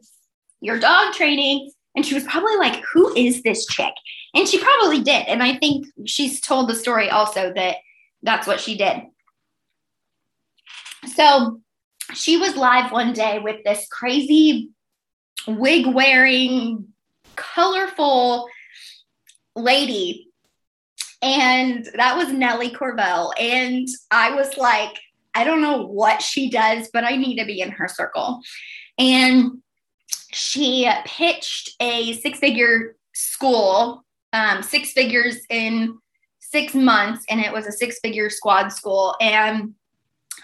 your 0.59 0.79
dog 0.79 1.13
training. 1.13 1.71
And 1.95 2.05
she 2.05 2.13
was 2.13 2.23
probably 2.23 2.55
like, 2.55 2.83
Who 2.93 3.13
is 3.15 3.43
this 3.43 3.65
chick? 3.65 3.93
And 4.33 4.47
she 4.47 4.59
probably 4.59 5.01
did. 5.01 5.27
And 5.27 5.43
I 5.43 5.57
think 5.57 5.87
she's 6.05 6.39
told 6.39 6.69
the 6.69 6.75
story 6.75 7.09
also 7.09 7.51
that 7.53 7.77
that's 8.23 8.47
what 8.47 8.59
she 8.59 8.77
did. 8.77 9.03
So 11.15 11.59
she 12.13 12.37
was 12.37 12.55
live 12.55 12.91
one 12.91 13.13
day 13.13 13.39
with 13.39 13.63
this 13.63 13.87
crazy 13.89 14.69
wig 15.47 15.87
wearing, 15.87 16.87
colorful 17.35 18.47
lady. 19.55 20.27
and 21.21 21.87
that 21.95 22.17
was 22.17 22.31
Nellie 22.31 22.71
Corbell. 22.71 23.31
And 23.39 23.87
I 24.09 24.33
was 24.33 24.57
like, 24.57 24.97
I 25.33 25.43
don't 25.43 25.61
know 25.61 25.85
what 25.85 26.21
she 26.21 26.49
does, 26.49 26.89
but 26.91 27.03
I 27.03 27.15
need 27.15 27.37
to 27.37 27.45
be 27.45 27.61
in 27.61 27.71
her 27.71 27.87
circle. 27.87 28.41
And 28.97 29.61
she 30.31 30.89
pitched 31.05 31.75
a 31.79 32.13
six 32.19 32.39
figure 32.39 32.95
school, 33.13 34.05
um, 34.33 34.63
six 34.63 34.91
figures 34.93 35.39
in 35.49 35.97
six 36.39 36.73
months, 36.73 37.25
and 37.29 37.39
it 37.39 37.53
was 37.53 37.65
a 37.65 37.71
six 37.71 37.99
figure 37.99 38.29
squad 38.29 38.69
school. 38.69 39.15
And 39.21 39.73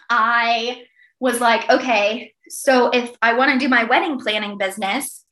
I 0.09 0.83
was 1.19 1.41
like, 1.41 1.69
okay, 1.69 2.33
so 2.49 2.89
if 2.89 3.15
I 3.21 3.33
want 3.33 3.51
to 3.51 3.59
do 3.59 3.69
my 3.69 3.83
wedding 3.83 4.19
planning 4.19 4.57
business, 4.57 5.25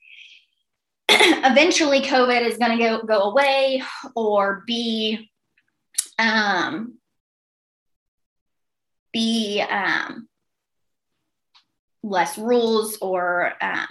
eventually 1.10 2.02
COVID 2.02 2.42
is 2.42 2.58
going 2.58 2.78
to 2.78 2.84
go 2.84 3.02
go 3.04 3.22
away 3.32 3.84
or 4.16 4.64
be 4.66 5.30
um 6.18 6.98
be 9.16 9.62
um 9.62 10.28
less 12.04 12.38
rules 12.38 12.98
or 13.02 13.54
um, 13.62 13.88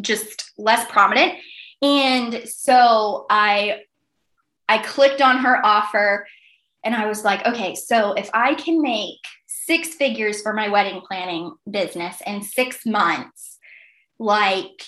just 0.00 0.50
less 0.58 0.84
prominent 0.90 1.34
and 1.80 2.42
so 2.48 3.26
i 3.30 3.78
i 4.68 4.78
clicked 4.78 5.22
on 5.22 5.38
her 5.38 5.64
offer 5.64 6.26
and 6.82 6.96
i 6.96 7.06
was 7.06 7.24
like 7.24 7.46
okay 7.46 7.76
so 7.76 8.12
if 8.14 8.28
i 8.34 8.54
can 8.54 8.82
make 8.82 9.20
six 9.46 9.94
figures 9.94 10.42
for 10.42 10.52
my 10.52 10.68
wedding 10.68 11.00
planning 11.00 11.54
business 11.70 12.20
in 12.26 12.42
six 12.42 12.84
months 12.84 13.58
like 14.18 14.82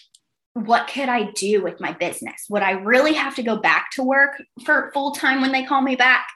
what 0.55 0.89
could 0.89 1.09
I 1.09 1.31
do 1.37 1.63
with 1.63 1.79
my 1.79 1.93
business? 1.93 2.47
Would 2.51 2.63
I 2.63 2.73
really 2.73 3.13
have 3.13 3.37
to 3.37 3.45
go 3.45 3.59
back 3.59 3.93
to 3.93 4.03
work 4.03 4.43
for 4.65 4.91
full 4.93 5.13
time 5.13 5.41
when 5.41 5.53
they 5.53 5.63
call 5.63 5.83
me 5.83 5.95
back 5.95 6.27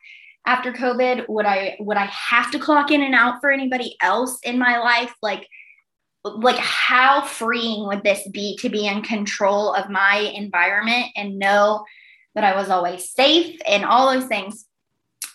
after 0.47 0.73
COVID? 0.73 1.29
Would 1.29 1.47
I 1.47 1.77
would 1.81 1.97
I 1.97 2.07
have 2.07 2.51
to 2.53 2.59
clock 2.59 2.91
in 2.91 3.03
and 3.03 3.15
out 3.15 3.41
for 3.41 3.51
anybody 3.51 3.97
else 4.01 4.39
in 4.43 4.59
my 4.59 4.79
life? 4.79 5.15
Like 5.23 5.49
like 6.25 6.57
how 6.57 7.23
freeing 7.23 7.87
would 7.89 8.05
this 8.05 8.27
be 8.29 8.57
to 8.59 8.69
be 8.69 8.87
in 8.87 9.03
control 9.03 9.75
of 9.75 9.91
my 9.91 10.33
environment 10.35 11.07
and 11.17 11.39
know 11.39 11.85
that 12.35 12.45
I 12.45 12.55
was 12.55 12.71
always 12.71 13.11
safe 13.11 13.61
and 13.67 13.85
all 13.85 14.13
those 14.13 14.27
things 14.27 14.67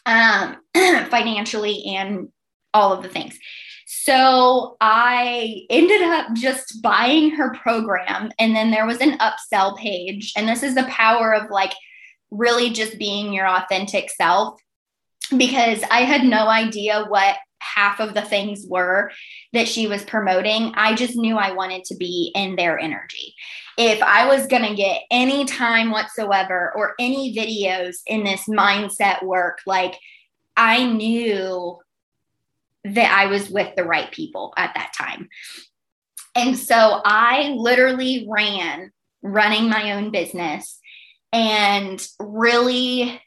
um 0.06 0.58
financially 0.74 1.84
and 1.86 2.30
all 2.74 2.94
of 2.94 3.04
the 3.04 3.10
things. 3.10 3.38
So 3.86 4.76
I 4.82 5.66
ended 5.70 6.02
up 6.02 6.34
just 6.34 6.82
buying 6.82 7.32
her 7.32 7.54
program. 7.54 8.32
And 8.38 8.56
then 8.56 8.70
there 8.70 8.86
was 8.86 9.00
an 9.00 9.18
upsell 9.18 9.78
page. 9.78 10.34
And 10.36 10.48
this 10.48 10.62
is 10.62 10.76
the 10.76 10.84
power 10.84 11.34
of 11.34 11.50
like 11.50 11.74
really 12.30 12.70
just 12.70 12.98
being 12.98 13.32
your 13.32 13.48
authentic 13.48 14.10
self 14.10 14.60
because 15.36 15.84
I 15.90 16.02
had 16.02 16.24
no 16.24 16.48
idea 16.48 17.06
what 17.08 17.38
half 17.60 18.00
of 18.00 18.14
the 18.14 18.22
things 18.22 18.66
were 18.68 19.12
that 19.54 19.68
she 19.68 19.88
was 19.88 20.04
promoting. 20.04 20.74
I 20.76 20.96
just 20.96 21.16
knew 21.16 21.38
I 21.38 21.54
wanted 21.54 21.84
to 21.86 21.96
be 21.96 22.32
in 22.36 22.56
their 22.56 22.80
energy. 22.80 23.34
If 23.78 24.02
I 24.02 24.28
was 24.28 24.48
going 24.48 24.64
to 24.64 24.76
get 24.76 25.04
any 25.12 25.46
time 25.46 25.92
whatsoever 25.92 26.72
or 26.76 26.96
any 27.00 27.36
videos 27.36 27.98
in 28.08 28.24
this 28.24 28.46
mindset 28.48 29.24
work, 29.24 29.60
like 29.66 29.96
I 30.56 30.86
knew 30.86 31.78
that 32.84 33.12
I 33.12 33.28
was 33.28 33.50
with 33.50 33.76
the 33.76 33.84
right 33.84 34.12
people 34.12 34.54
at 34.58 34.74
that 34.76 34.94
time. 34.98 35.30
And 36.36 36.58
so 36.58 37.02
I 37.04 37.56
literally 37.58 38.28
ran 38.30 38.92
running 39.22 39.70
my 39.70 39.94
own 39.94 40.12
business 40.12 40.80
and 41.34 42.06
really 42.20 43.20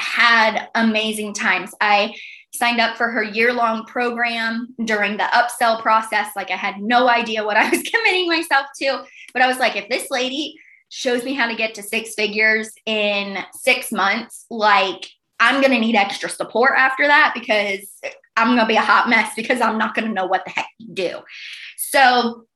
had 0.00 0.68
amazing 0.74 1.34
times. 1.34 1.74
I 1.80 2.14
signed 2.52 2.80
up 2.80 2.96
for 2.96 3.10
her 3.10 3.22
year 3.22 3.52
long 3.52 3.84
program 3.86 4.74
during 4.84 5.16
the 5.16 5.24
upsell 5.24 5.80
process. 5.80 6.28
Like 6.34 6.50
I 6.50 6.56
had 6.56 6.80
no 6.80 7.08
idea 7.08 7.44
what 7.44 7.56
I 7.56 7.68
was 7.68 7.82
committing 7.94 8.28
myself 8.28 8.66
to, 8.80 9.04
but 9.32 9.42
I 9.42 9.46
was 9.46 9.58
like, 9.58 9.76
if 9.76 9.88
this 9.88 10.10
lady 10.10 10.56
shows 10.88 11.22
me 11.24 11.34
how 11.34 11.46
to 11.46 11.54
get 11.54 11.74
to 11.74 11.82
six 11.82 12.14
figures 12.14 12.70
in 12.86 13.38
six 13.52 13.92
months, 13.92 14.46
like 14.50 15.08
I'm 15.38 15.60
going 15.62 15.72
to 15.72 15.78
need 15.78 15.96
extra 15.96 16.28
support 16.28 16.72
after 16.76 17.06
that 17.06 17.32
because 17.34 17.88
I'm 18.36 18.48
going 18.48 18.58
to 18.58 18.66
be 18.66 18.76
a 18.76 18.82
hot 18.82 19.08
mess 19.08 19.32
because 19.34 19.60
I'm 19.60 19.78
not 19.78 19.94
going 19.94 20.06
to 20.06 20.14
know 20.14 20.26
what 20.26 20.44
the 20.44 20.50
heck 20.50 20.68
to 20.80 20.86
do. 20.92 21.18
So, 21.76 22.46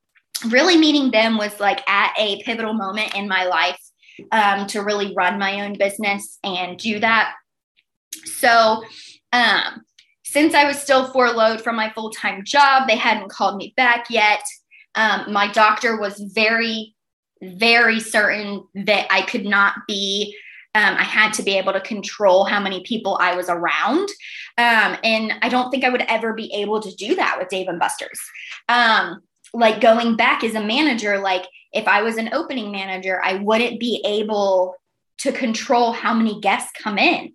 really 0.49 0.77
meeting 0.77 1.11
them 1.11 1.39
was 1.39 1.59
like 1.61 1.89
at 1.89 2.13
a 2.19 2.43
pivotal 2.43 2.75
moment 2.75 3.15
in 3.15 3.29
my 3.29 3.45
life 3.45 3.79
um, 4.33 4.67
to 4.69 4.83
really 4.83 5.15
run 5.15 5.39
my 5.39 5.61
own 5.61 5.79
business 5.79 6.39
and 6.45 6.79
do 6.79 7.01
that. 7.01 7.35
So, 8.25 8.85
um, 9.33 9.83
since 10.25 10.55
I 10.55 10.65
was 10.65 10.81
still 10.81 11.13
furloughed 11.13 11.63
from 11.63 11.77
my 11.77 11.91
full 11.91 12.11
time 12.11 12.45
job, 12.45 12.89
they 12.89 12.97
hadn't 12.97 13.31
called 13.31 13.57
me 13.57 13.73
back 13.77 14.07
yet. 14.11 14.43
Um, 14.95 15.33
my 15.33 15.51
doctor 15.51 15.99
was 15.99 16.19
very, 16.19 16.95
very 17.43 18.01
certain 18.01 18.65
that 18.75 19.07
I 19.11 19.23
could 19.23 19.45
not 19.45 19.75
be 19.87 20.37
um, 20.77 20.97
I 20.97 21.05
had 21.05 21.33
to 21.35 21.43
be 21.43 21.57
able 21.57 21.73
to 21.73 21.81
control 21.81 22.45
how 22.45 22.61
many 22.61 22.83
people 22.83 23.17
I 23.21 23.37
was 23.37 23.49
around. 23.49 24.09
Um, 24.59 24.97
and 25.05 25.33
I 25.41 25.49
don't 25.49 25.71
think 25.71 25.85
I 25.85 25.89
would 25.89 26.03
ever 26.03 26.33
be 26.33 26.53
able 26.53 26.81
to 26.81 26.93
do 26.97 27.15
that 27.15 27.37
with 27.39 27.49
Dave 27.49 27.69
and 27.69 27.79
Buster's. 27.79 28.21
Um, 28.69 29.21
like 29.55 29.81
going 29.81 30.17
back 30.17 30.45
as 30.45 30.55
a 30.55 30.63
manager, 30.63 31.19
like 31.19 31.47
if 31.73 31.87
I 31.89 32.03
was 32.03 32.17
an 32.17 32.35
opening 32.35 32.73
manager, 32.73 33.21
I 33.23 33.37
wouldn't 33.37 33.81
be 33.81 34.03
able 34.05 34.75
to 35.19 35.33
control 35.33 35.93
how 35.93 36.13
many 36.13 36.41
guests 36.41 36.73
come 36.83 36.99
in. 36.99 37.33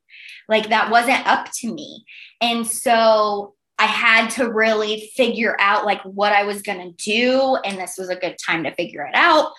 Like 0.47 0.69
that 0.69 0.91
wasn't 0.91 1.25
up 1.25 1.49
to 1.59 1.73
me. 1.73 2.05
And 2.41 2.67
so 2.67 3.53
I 3.77 3.85
had 3.85 4.29
to 4.31 4.51
really 4.51 5.11
figure 5.15 5.55
out 5.59 5.85
like 5.85 6.01
what 6.03 6.33
I 6.33 6.43
was 6.43 6.61
going 6.61 6.79
to 6.79 7.03
do. 7.03 7.57
And 7.63 7.77
this 7.77 7.97
was 7.97 8.09
a 8.09 8.15
good 8.15 8.35
time 8.45 8.63
to 8.63 8.75
figure 8.75 9.05
it 9.05 9.15
out. 9.15 9.53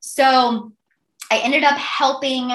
So 0.00 0.72
I 1.30 1.38
ended 1.38 1.62
up 1.62 1.76
helping 1.76 2.50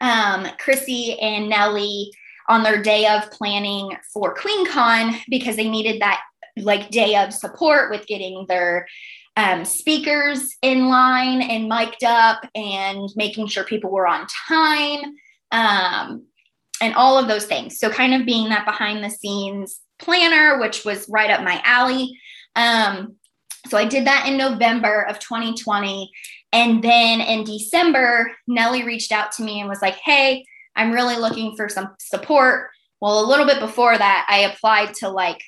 um, 0.00 0.48
Chrissy 0.58 1.18
and 1.20 1.48
Nellie 1.48 2.10
on 2.48 2.62
their 2.62 2.82
day 2.82 3.06
of 3.06 3.30
planning 3.30 3.96
for 4.12 4.34
QueenCon 4.34 5.20
because 5.28 5.56
they 5.56 5.68
needed 5.68 6.00
that 6.00 6.22
like 6.62 6.90
day 6.90 7.16
of 7.16 7.32
support 7.32 7.90
with 7.90 8.06
getting 8.06 8.46
their 8.48 8.86
um, 9.38 9.64
speakers 9.64 10.56
in 10.62 10.88
line 10.88 11.42
and 11.42 11.68
mic'd 11.68 12.02
up 12.02 12.40
and 12.56 13.08
making 13.14 13.46
sure 13.46 13.62
people 13.62 13.90
were 13.90 14.06
on 14.06 14.26
time 14.48 15.14
um, 15.52 16.26
and 16.80 16.94
all 16.94 17.18
of 17.18 17.28
those 17.28 17.46
things. 17.46 17.78
So, 17.78 17.88
kind 17.88 18.14
of 18.14 18.26
being 18.26 18.48
that 18.48 18.66
behind 18.66 19.02
the 19.02 19.10
scenes 19.10 19.80
planner, 20.00 20.58
which 20.58 20.84
was 20.84 21.08
right 21.08 21.30
up 21.30 21.42
my 21.42 21.60
alley. 21.64 22.18
Um, 22.56 23.14
so, 23.68 23.78
I 23.78 23.84
did 23.84 24.06
that 24.08 24.26
in 24.26 24.36
November 24.36 25.02
of 25.02 25.20
2020. 25.20 26.10
And 26.52 26.82
then 26.82 27.20
in 27.20 27.44
December, 27.44 28.32
Nellie 28.46 28.84
reached 28.84 29.12
out 29.12 29.32
to 29.32 29.44
me 29.44 29.60
and 29.60 29.68
was 29.68 29.82
like, 29.82 29.96
Hey, 29.96 30.44
I'm 30.74 30.92
really 30.92 31.16
looking 31.16 31.54
for 31.56 31.68
some 31.68 31.94
support. 32.00 32.70
Well, 33.00 33.24
a 33.24 33.28
little 33.28 33.46
bit 33.46 33.60
before 33.60 33.96
that, 33.96 34.26
I 34.28 34.40
applied 34.40 34.94
to 34.94 35.08
like 35.08 35.42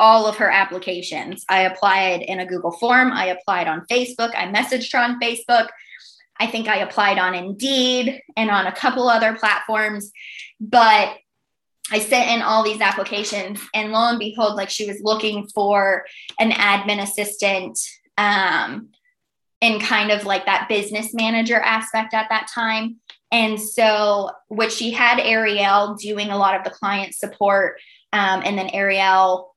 all 0.00 0.26
of 0.26 0.36
her 0.38 0.50
applications. 0.50 1.44
I 1.48 1.62
applied 1.62 2.22
in 2.22 2.40
a 2.40 2.46
Google 2.46 2.72
form, 2.72 3.12
I 3.12 3.26
applied 3.26 3.68
on 3.68 3.86
Facebook, 3.90 4.32
I 4.34 4.46
messaged 4.52 4.92
her 4.92 4.98
on 4.98 5.20
Facebook. 5.20 5.68
I 6.40 6.46
think 6.46 6.68
I 6.68 6.78
applied 6.78 7.18
on 7.18 7.34
Indeed 7.34 8.22
and 8.34 8.50
on 8.50 8.66
a 8.66 8.72
couple 8.72 9.08
other 9.08 9.36
platforms. 9.36 10.10
But 10.58 11.18
I 11.92 11.98
sent 11.98 12.30
in 12.30 12.42
all 12.42 12.62
these 12.62 12.80
applications, 12.80 13.60
and 13.74 13.92
lo 13.92 14.08
and 14.08 14.18
behold, 14.18 14.56
like 14.56 14.70
she 14.70 14.86
was 14.86 15.00
looking 15.02 15.46
for 15.48 16.06
an 16.38 16.52
admin 16.52 17.02
assistant 17.02 17.78
um, 18.16 18.88
in 19.60 19.80
kind 19.80 20.10
of 20.10 20.24
like 20.24 20.46
that 20.46 20.68
business 20.68 21.12
manager 21.12 21.56
aspect 21.60 22.14
at 22.14 22.28
that 22.30 22.48
time. 22.52 22.96
And 23.32 23.60
so, 23.60 24.30
which 24.48 24.72
she 24.72 24.90
had 24.92 25.20
Ariel 25.20 25.94
doing 25.94 26.30
a 26.30 26.38
lot 26.38 26.56
of 26.56 26.64
the 26.64 26.70
client 26.70 27.14
support. 27.14 27.78
Um, 28.12 28.42
and 28.44 28.58
then 28.58 28.70
Ariel 28.70 29.49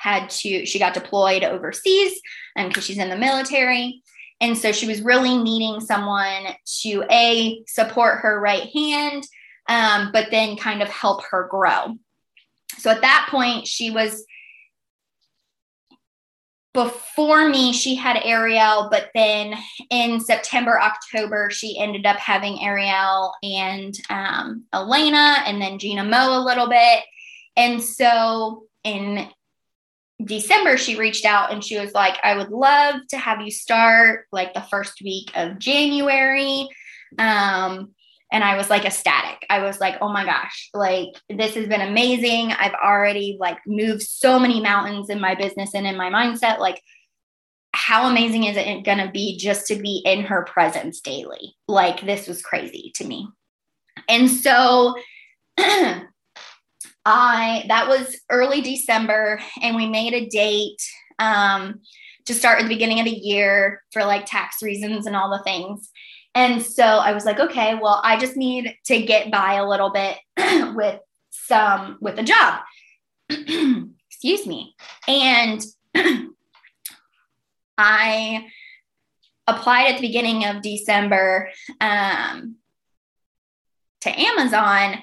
had 0.00 0.30
to, 0.30 0.64
she 0.64 0.78
got 0.78 0.94
deployed 0.94 1.44
overseas 1.44 2.20
because 2.56 2.76
um, 2.76 2.82
she's 2.82 2.98
in 2.98 3.10
the 3.10 3.16
military. 3.16 4.02
And 4.40 4.56
so 4.56 4.72
she 4.72 4.86
was 4.86 5.02
really 5.02 5.36
needing 5.36 5.80
someone 5.80 6.46
to 6.80 7.04
A, 7.10 7.62
support 7.66 8.20
her 8.20 8.40
right 8.40 8.70
hand, 8.74 9.26
um, 9.68 10.10
but 10.12 10.30
then 10.30 10.56
kind 10.56 10.80
of 10.80 10.88
help 10.88 11.22
her 11.30 11.46
grow. 11.50 11.96
So 12.78 12.90
at 12.90 13.02
that 13.02 13.28
point, 13.30 13.66
she 13.66 13.90
was 13.90 14.24
before 16.72 17.48
me, 17.48 17.72
she 17.72 17.96
had 17.96 18.20
Ariel, 18.24 18.88
but 18.90 19.10
then 19.14 19.54
in 19.90 20.20
September, 20.20 20.80
October, 20.80 21.50
she 21.50 21.78
ended 21.78 22.06
up 22.06 22.16
having 22.16 22.62
Ariel 22.62 23.34
and 23.42 23.94
um, 24.08 24.64
Elena, 24.72 25.42
and 25.46 25.60
then 25.60 25.78
Gina 25.78 26.04
Mo 26.04 26.38
a 26.38 26.44
little 26.44 26.68
bit. 26.68 27.00
And 27.56 27.82
so 27.82 28.64
in 28.84 29.28
December, 30.24 30.76
she 30.76 30.96
reached 30.96 31.24
out 31.24 31.52
and 31.52 31.64
she 31.64 31.78
was 31.78 31.92
like, 31.92 32.18
I 32.22 32.36
would 32.36 32.50
love 32.50 32.96
to 33.08 33.18
have 33.18 33.40
you 33.40 33.50
start 33.50 34.26
like 34.32 34.54
the 34.54 34.62
first 34.62 35.00
week 35.02 35.30
of 35.34 35.58
January. 35.58 36.68
Um, 37.18 37.94
and 38.32 38.44
I 38.44 38.56
was 38.56 38.70
like 38.70 38.84
ecstatic. 38.84 39.44
I 39.50 39.60
was 39.60 39.80
like, 39.80 39.96
oh 40.00 40.12
my 40.12 40.24
gosh, 40.24 40.70
like 40.72 41.08
this 41.28 41.54
has 41.54 41.66
been 41.66 41.80
amazing. 41.80 42.52
I've 42.52 42.74
already 42.74 43.36
like 43.40 43.58
moved 43.66 44.02
so 44.02 44.38
many 44.38 44.60
mountains 44.60 45.10
in 45.10 45.20
my 45.20 45.34
business 45.34 45.74
and 45.74 45.86
in 45.86 45.96
my 45.96 46.10
mindset. 46.10 46.58
Like, 46.58 46.80
how 47.72 48.08
amazing 48.08 48.44
is 48.44 48.56
it 48.56 48.84
going 48.84 48.98
to 48.98 49.10
be 49.10 49.36
just 49.36 49.66
to 49.68 49.76
be 49.76 50.02
in 50.04 50.24
her 50.24 50.44
presence 50.44 51.00
daily? 51.00 51.56
Like, 51.66 52.04
this 52.04 52.26
was 52.28 52.42
crazy 52.42 52.92
to 52.96 53.04
me. 53.04 53.28
And 54.08 54.28
so, 54.30 54.94
I 57.04 57.64
that 57.68 57.88
was 57.88 58.18
early 58.30 58.60
December, 58.60 59.40
and 59.62 59.76
we 59.76 59.86
made 59.86 60.12
a 60.12 60.28
date 60.28 60.82
um, 61.18 61.80
to 62.26 62.34
start 62.34 62.58
at 62.60 62.62
the 62.62 62.74
beginning 62.74 63.00
of 63.00 63.06
the 63.06 63.10
year 63.10 63.82
for 63.92 64.04
like 64.04 64.26
tax 64.26 64.62
reasons 64.62 65.06
and 65.06 65.16
all 65.16 65.30
the 65.30 65.42
things. 65.42 65.90
And 66.34 66.62
so 66.62 66.84
I 66.84 67.12
was 67.12 67.24
like, 67.24 67.40
okay, 67.40 67.74
well, 67.74 68.00
I 68.04 68.16
just 68.16 68.36
need 68.36 68.76
to 68.86 69.02
get 69.02 69.32
by 69.32 69.54
a 69.54 69.68
little 69.68 69.90
bit 69.90 70.16
with 70.76 71.00
some 71.30 71.98
with 72.00 72.18
a 72.18 72.22
job. 72.22 72.60
Excuse 73.30 74.46
me. 74.46 74.74
And 75.08 75.64
I 77.78 78.46
applied 79.46 79.88
at 79.88 79.96
the 79.96 80.06
beginning 80.06 80.44
of 80.44 80.62
December 80.62 81.50
um, 81.80 82.56
to 84.02 84.10
Amazon 84.10 85.02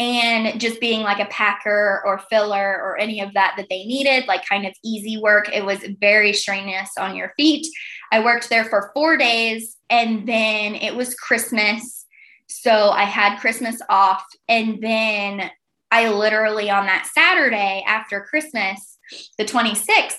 and 0.00 0.60
just 0.60 0.80
being 0.80 1.02
like 1.02 1.20
a 1.20 1.30
packer 1.30 2.02
or 2.04 2.18
filler 2.30 2.80
or 2.82 2.98
any 2.98 3.20
of 3.20 3.32
that 3.34 3.54
that 3.56 3.66
they 3.70 3.84
needed, 3.84 4.26
like 4.26 4.46
kind 4.48 4.66
of 4.66 4.74
easy 4.84 5.16
work. 5.16 5.48
It 5.52 5.64
was 5.64 5.84
very 6.00 6.32
strenuous 6.32 6.90
on 6.98 7.14
your 7.14 7.32
feet. 7.36 7.66
I 8.10 8.20
worked 8.20 8.50
there 8.50 8.64
for 8.64 8.90
four 8.92 9.16
days 9.16 9.76
and 9.88 10.28
then 10.28 10.74
it 10.74 10.96
was 10.96 11.14
Christmas. 11.14 12.06
So 12.48 12.90
I 12.90 13.04
had 13.04 13.38
Christmas 13.38 13.80
off. 13.88 14.24
And 14.48 14.82
then 14.82 15.50
I 15.90 16.08
literally 16.08 16.70
on 16.70 16.86
that 16.86 17.08
Saturday 17.14 17.84
after 17.86 18.20
Christmas, 18.20 18.98
the 19.38 19.44
26th, 19.44 20.16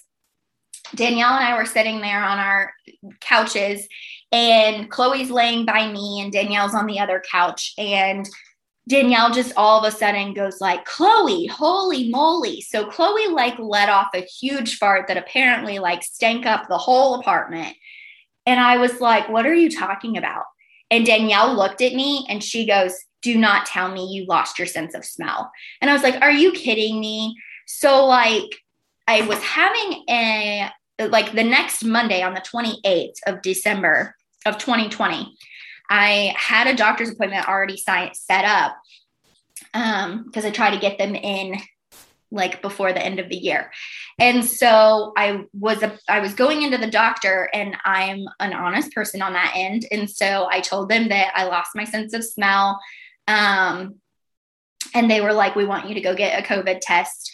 Danielle 0.94 1.34
and 1.34 1.46
I 1.46 1.58
were 1.58 1.66
sitting 1.66 2.00
there 2.00 2.24
on 2.24 2.38
our 2.38 2.72
couches, 3.20 3.88
and 4.32 4.90
Chloe's 4.90 5.32
laying 5.32 5.66
by 5.66 5.92
me, 5.92 6.22
and 6.22 6.32
Danielle's 6.32 6.76
on 6.76 6.86
the 6.86 7.00
other 7.00 7.24
couch. 7.32 7.74
And 7.78 8.28
Danielle 8.88 9.34
just 9.34 9.54
all 9.58 9.84
of 9.84 9.92
a 9.92 9.96
sudden 9.96 10.34
goes 10.34 10.62
like, 10.62 10.86
Chloe, 10.86 11.48
holy 11.48 12.10
moly. 12.10 12.62
So 12.62 12.86
Chloe 12.86 13.28
like 13.30 13.58
let 13.58 13.90
off 13.90 14.10
a 14.14 14.22
huge 14.22 14.78
fart 14.78 15.08
that 15.08 15.18
apparently 15.18 15.80
like 15.80 16.04
stank 16.04 16.46
up 16.46 16.68
the 16.68 16.78
whole 16.78 17.16
apartment. 17.16 17.76
And 18.46 18.60
I 18.60 18.78
was 18.78 19.02
like, 19.02 19.28
what 19.28 19.46
are 19.46 19.56
you 19.56 19.72
talking 19.72 20.18
about? 20.18 20.44
And 20.92 21.06
Danielle 21.06 21.56
looked 21.56 21.82
at 21.82 21.94
me 21.94 22.28
and 22.30 22.44
she 22.44 22.68
goes, 22.68 22.94
do 23.24 23.38
not 23.38 23.66
tell 23.66 23.92
me 23.92 24.06
you 24.06 24.26
lost 24.28 24.60
your 24.60 24.68
sense 24.68 24.94
of 24.94 25.04
smell. 25.04 25.52
And 25.82 25.90
I 25.90 25.94
was 25.94 26.04
like, 26.04 26.22
are 26.22 26.32
you 26.32 26.52
kidding 26.52 27.00
me? 27.00 27.36
So 27.66 28.06
like 28.06 28.62
I 29.08 29.22
was 29.22 29.42
having 29.42 30.04
a 30.08 30.70
like 31.00 31.34
the 31.34 31.44
next 31.44 31.84
Monday 31.84 32.22
on 32.22 32.36
the 32.36 32.42
28th 32.42 33.16
of 33.26 33.42
December 33.42 34.16
of 34.46 34.58
2020, 34.60 35.36
I 35.90 36.34
had 36.38 36.68
a 36.68 36.76
doctor's 36.76 37.12
appointment 37.12 37.48
already 37.48 37.78
set 37.78 38.46
up 38.46 38.78
because 39.74 40.44
um, 40.44 40.46
I 40.46 40.52
try 40.52 40.72
to 40.72 40.80
get 40.80 40.98
them 40.98 41.16
in 41.16 41.58
like 42.32 42.62
before 42.62 42.92
the 42.92 43.04
end 43.04 43.20
of 43.20 43.30
the 43.30 43.36
year. 43.36 43.72
And 44.20 44.44
so 44.44 45.14
I 45.18 45.44
was 45.54 45.84
a, 45.84 45.98
I 46.10 46.20
was 46.20 46.34
going 46.34 46.64
into 46.64 46.78
the 46.78 46.90
doctor 46.90 47.50
and 47.54 47.78
I'm 47.86 48.26
an 48.40 48.54
honest 48.54 48.94
person 48.94 49.22
on 49.22 49.34
that 49.34 49.54
end. 49.56 49.86
And 49.92 50.10
so 50.10 50.48
I 50.50 50.60
told 50.60 50.90
them 50.90 51.10
that 51.10 51.32
I 51.36 51.46
lost 51.46 51.72
my 51.76 51.86
sense 51.86 52.14
of 52.14 52.24
smell. 52.24 52.80
Um, 53.28 53.96
and 54.94 55.10
they 55.10 55.22
were 55.22 55.34
like, 55.34 55.56
we 55.56 55.66
want 55.66 55.88
you 55.88 55.96
to 55.96 56.02
go 56.02 56.16
get 56.16 56.40
a 56.40 56.48
COVID 56.48 56.80
test. 56.82 57.32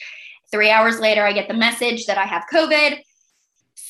Three 0.51 0.69
hours 0.69 0.99
later, 0.99 1.25
I 1.25 1.33
get 1.33 1.47
the 1.47 1.53
message 1.53 2.05
that 2.05 2.17
I 2.17 2.25
have 2.25 2.43
COVID 2.51 3.01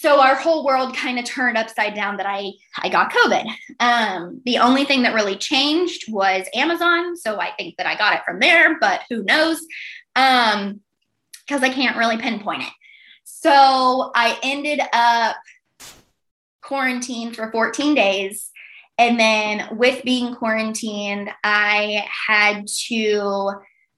so 0.02 0.20
our 0.20 0.34
whole 0.34 0.66
world 0.66 0.96
kind 0.96 1.20
of 1.20 1.26
turned 1.26 1.60
upside 1.60 1.94
down 1.94 2.18
that 2.18 2.26
I 2.26 2.54
I 2.80 2.90
got 2.90 3.14
COVID. 3.14 3.46
Um, 3.80 4.42
the 4.46 4.58
only 4.58 4.84
thing 4.84 5.04
that 5.04 5.14
really 5.14 5.36
changed 5.36 6.12
was 6.12 6.48
Amazon. 6.56 7.16
So 7.16 7.40
I 7.40 7.52
think 7.52 7.78
that 7.78 7.86
I 7.86 7.96
got 7.96 8.16
it 8.16 8.22
from 8.26 8.40
there, 8.40 8.80
but 8.80 9.02
who 9.12 9.24
knows? 9.24 9.60
Um, 10.16 10.80
because 11.46 11.62
I 11.62 11.70
can't 11.70 11.98
really 11.98 12.18
pinpoint 12.18 12.64
it. 12.64 12.70
So 13.26 14.12
I 14.16 14.40
ended 14.42 14.80
up 14.92 15.36
quarantined 16.62 17.36
for 17.36 17.52
14 17.52 17.94
days. 17.94 18.50
And 18.98 19.20
then 19.20 19.78
with 19.78 20.04
being 20.04 20.34
quarantined, 20.34 21.30
I 21.44 22.08
had 22.28 22.66
to 22.88 23.52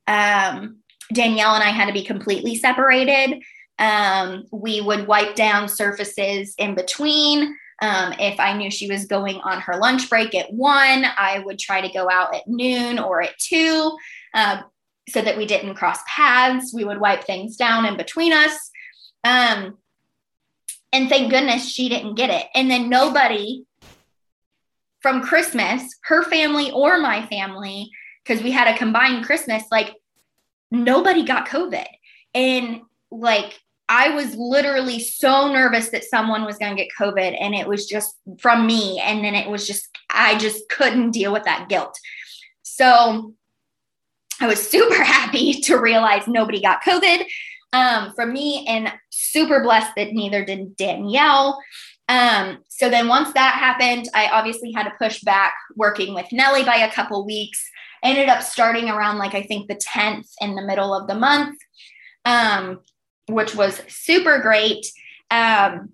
um, 0.08 0.80
Danielle 1.13 1.56
and 1.56 1.63
I 1.63 1.70
had 1.70 1.86
to 1.86 1.94
be 1.94 2.04
completely 2.04 2.56
separated 2.56 3.42
um, 3.80 4.46
we 4.52 4.82
would 4.82 5.08
wipe 5.08 5.36
down 5.36 5.68
surfaces 5.68 6.56
in 6.58 6.76
between. 6.76 7.56
Um, 7.82 8.14
if 8.20 8.40
I 8.40 8.56
knew 8.56 8.72
she 8.72 8.90
was 8.90 9.06
going 9.06 9.38
on 9.42 9.62
her 9.62 9.78
lunch 9.78 10.10
break 10.10 10.36
at 10.36 10.54
one, 10.54 11.06
I 11.18 11.40
would 11.40 11.60
try 11.60 11.82
to 11.82 11.94
go 11.94 12.10
out 12.10 12.34
at 12.34 12.48
noon 12.48 13.00
or 13.00 13.22
at 13.22 13.38
two 13.38 13.98
uh, 14.34 14.62
so 15.10 15.22
that 15.22 15.38
we 15.38 15.46
didn't 15.46 15.76
cross 15.76 16.00
paths. 16.08 16.74
We 16.74 16.86
would 16.86 17.00
wipe 17.00 17.26
things 17.26 17.58
down 17.58 17.86
in 17.86 17.98
between 17.98 18.32
us. 18.32 18.72
Um, 19.24 19.78
and 20.94 21.10
thank 21.10 21.32
goodness 21.32 21.68
she 21.68 21.90
didn't 21.90 22.16
get 22.16 22.30
it. 22.30 22.48
And 22.54 22.70
then 22.70 22.90
nobody 22.90 23.66
from 25.02 25.24
Christmas, 25.24 25.84
her 26.04 26.24
family 26.24 26.72
or 26.72 27.00
my 27.00 27.26
family, 27.26 27.90
because 28.24 28.44
we 28.44 28.52
had 28.52 28.74
a 28.74 28.78
combined 28.78 29.26
Christmas, 29.26 29.64
like 29.72 29.96
nobody 30.72 31.26
got 31.26 31.48
COVID. 31.48 31.88
And 32.36 32.82
like 33.12 33.60
I 33.89 34.10
was 34.10 34.36
literally 34.36 35.00
so 35.00 35.52
nervous 35.52 35.89
that 35.89 36.06
someone 36.06 36.46
was 36.46 36.58
going 36.58 36.76
to 36.76 36.82
get 36.82 36.91
COVID 36.98 37.38
and 37.39 37.54
it 37.54 37.67
was 37.67 37.86
just 37.86 38.15
from 38.39 38.65
me. 38.65 39.00
And 39.00 39.24
then 39.24 39.36
it 39.36 39.50
was 39.50 39.67
just, 39.67 39.89
I 40.10 40.38
just 40.38 40.69
couldn't 40.69 41.12
deal 41.12 41.34
with 41.34 41.43
that 41.43 41.67
guilt. 41.69 41.98
So 42.62 43.34
I 44.39 44.48
was 44.48 44.67
super 44.69 45.04
happy 45.04 45.62
to 45.62 45.78
realize 45.78 46.28
nobody 46.28 46.62
got 46.62 46.84
COVID 46.84 47.26
um, 47.74 48.13
from 48.13 48.32
me 48.32 48.65
and 48.67 48.91
super 49.10 49.62
blessed 49.62 49.93
that 49.98 50.13
neither 50.13 50.46
did 50.46 50.78
Danielle. 50.78 51.60
Um, 52.10 52.60
so 52.69 52.89
then 52.89 53.08
once 53.08 53.34
that 53.34 53.56
happened, 53.56 54.10
I 54.13 54.28
obviously 54.28 54.72
had 54.72 54.84
to 54.84 54.93
push 55.00 55.22
back 55.22 55.56
working 55.76 56.13
with 56.13 56.32
Nellie 56.32 56.63
by 56.63 56.76
a 56.76 56.91
couple 56.91 57.26
weeks. 57.26 57.63
Ended 58.04 58.28
up 58.28 58.43
starting 58.43 58.89
around 58.89 59.17
like 59.17 59.34
I 59.34 59.43
think 59.43 59.67
the 59.67 59.76
10th 59.76 60.30
in 60.41 60.56
the 60.56 60.62
middle 60.62 60.93
of 60.93 61.08
the 61.08 61.15
month. 61.15 61.58
Um, 62.26 62.82
which 63.28 63.56
was 63.56 63.82
super 63.88 64.40
great. 64.40 64.86
Um, 65.32 65.90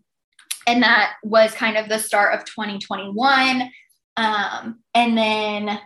and 0.68 0.84
that 0.84 1.14
was 1.24 1.54
kind 1.54 1.78
of 1.78 1.90
the 1.90 2.00
start 2.00 2.34
of 2.34 2.46
2021. 2.46 3.70
Um, 4.18 4.80
and 4.94 5.18
then 5.18 5.80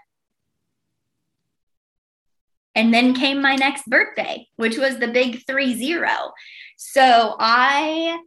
and 2.75 2.93
then 2.93 3.13
came 3.13 3.41
my 3.41 3.56
next 3.56 3.86
birthday, 3.88 4.47
which 4.56 4.77
was 4.77 4.97
the 4.97 5.08
big 5.08 5.45
three 5.45 5.75
zero. 5.75 6.32
So 6.75 7.36
I, 7.39 8.19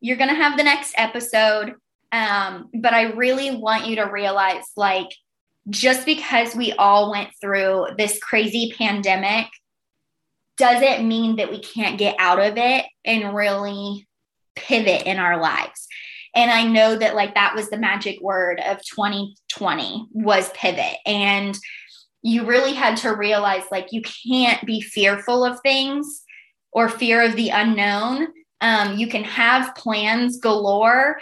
you're 0.00 0.16
to 0.28 0.34
have 0.34 0.56
the 0.56 0.64
next 0.64 0.94
episode. 0.96 1.74
Um, 2.12 2.68
but 2.74 2.94
I 2.94 3.12
really 3.12 3.56
want 3.56 3.86
you 3.86 3.96
to 3.96 4.10
realize 4.10 4.64
like, 4.76 5.08
just 5.68 6.04
because 6.04 6.56
we 6.56 6.72
all 6.72 7.12
went 7.12 7.28
through 7.40 7.88
this 7.96 8.18
crazy 8.18 8.74
pandemic 8.76 9.46
doesn't 10.60 11.08
mean 11.08 11.36
that 11.36 11.50
we 11.50 11.58
can't 11.58 11.98
get 11.98 12.14
out 12.18 12.38
of 12.38 12.56
it 12.56 12.84
and 13.04 13.34
really 13.34 14.06
pivot 14.54 15.06
in 15.06 15.18
our 15.18 15.40
lives. 15.40 15.88
And 16.34 16.50
I 16.50 16.64
know 16.64 16.96
that 16.96 17.16
like 17.16 17.34
that 17.34 17.54
was 17.56 17.70
the 17.70 17.78
magic 17.78 18.20
word 18.20 18.60
of 18.60 18.78
2020 18.84 20.08
was 20.12 20.50
pivot. 20.50 20.98
And 21.06 21.58
you 22.22 22.44
really 22.44 22.74
had 22.74 22.98
to 22.98 23.16
realize 23.16 23.64
like 23.72 23.88
you 23.90 24.02
can't 24.02 24.64
be 24.66 24.80
fearful 24.80 25.44
of 25.44 25.58
things 25.62 26.22
or 26.72 26.88
fear 26.88 27.22
of 27.22 27.34
the 27.34 27.48
unknown. 27.48 28.28
Um, 28.60 28.98
you 28.98 29.08
can 29.08 29.24
have 29.24 29.74
plans 29.74 30.38
galore 30.38 31.18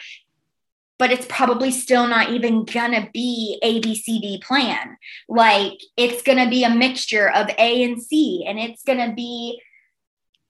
but 0.98 1.12
it's 1.12 1.26
probably 1.28 1.70
still 1.70 2.06
not 2.08 2.30
even 2.30 2.64
gonna 2.64 3.08
be 3.12 3.58
A, 3.62 3.80
B, 3.80 3.94
C, 3.94 4.18
D 4.18 4.42
plan. 4.44 4.96
Like 5.28 5.78
it's 5.96 6.22
gonna 6.22 6.50
be 6.50 6.64
a 6.64 6.74
mixture 6.74 7.30
of 7.30 7.48
A 7.56 7.84
and 7.84 8.02
C, 8.02 8.44
and 8.46 8.58
it's 8.58 8.82
gonna 8.82 9.14
be, 9.14 9.62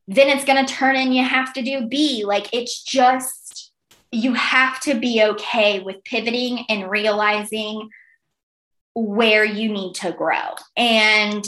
then 0.07 0.29
it's 0.29 0.47
gonna 0.47 0.67
turn 0.67 0.97
in 0.97 1.13
you 1.13 1.23
have 1.23 1.53
to 1.53 1.63
do 1.63 1.87
B. 1.87 2.25
Like 2.25 2.49
it's 2.53 2.83
just, 2.83 3.73
you 4.11 4.33
have 4.33 4.81
to 4.81 4.95
be 4.95 5.23
okay 5.23 5.81
with 5.81 6.03
pivoting 6.05 6.65
and 6.71 6.91
realizing 6.91 7.91
where 8.95 9.45
you 9.45 9.69
need 9.71 9.95
to 9.97 10.13
grow. 10.13 10.55
And 10.77 11.47